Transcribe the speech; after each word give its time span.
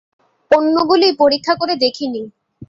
অন্যগুলি 0.51 1.07
পরীক্ষা 1.19 1.53
করে 1.55 1.73
দেখি 1.75 2.05
নি। 2.07 2.21